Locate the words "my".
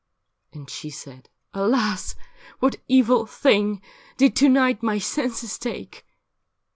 4.81-4.97